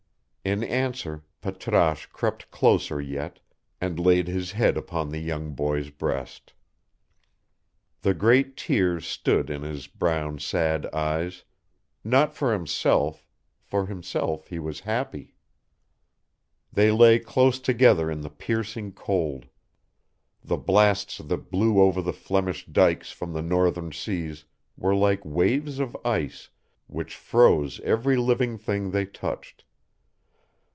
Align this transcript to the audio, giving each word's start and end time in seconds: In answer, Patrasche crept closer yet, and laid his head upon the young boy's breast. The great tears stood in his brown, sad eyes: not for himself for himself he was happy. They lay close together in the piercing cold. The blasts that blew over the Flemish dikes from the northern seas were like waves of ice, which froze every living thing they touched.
In 0.43 0.63
answer, 0.63 1.23
Patrasche 1.39 2.07
crept 2.11 2.49
closer 2.49 2.99
yet, 2.99 3.39
and 3.79 3.99
laid 3.99 4.27
his 4.27 4.53
head 4.53 4.75
upon 4.75 5.09
the 5.09 5.19
young 5.19 5.53
boy's 5.53 5.91
breast. 5.91 6.53
The 8.01 8.15
great 8.15 8.57
tears 8.57 9.05
stood 9.05 9.51
in 9.51 9.61
his 9.61 9.85
brown, 9.85 10.39
sad 10.39 10.87
eyes: 10.91 11.43
not 12.03 12.33
for 12.33 12.53
himself 12.53 13.23
for 13.61 13.85
himself 13.85 14.47
he 14.47 14.57
was 14.57 14.79
happy. 14.79 15.35
They 16.73 16.89
lay 16.89 17.19
close 17.19 17.59
together 17.59 18.09
in 18.09 18.21
the 18.21 18.31
piercing 18.31 18.93
cold. 18.93 19.45
The 20.43 20.57
blasts 20.57 21.19
that 21.19 21.51
blew 21.51 21.79
over 21.79 22.01
the 22.01 22.11
Flemish 22.13 22.65
dikes 22.65 23.11
from 23.11 23.33
the 23.33 23.43
northern 23.43 23.91
seas 23.91 24.45
were 24.75 24.95
like 24.95 25.23
waves 25.23 25.77
of 25.79 25.95
ice, 26.03 26.49
which 26.87 27.15
froze 27.15 27.79
every 27.81 28.17
living 28.17 28.57
thing 28.57 28.89
they 28.89 29.05
touched. 29.05 29.65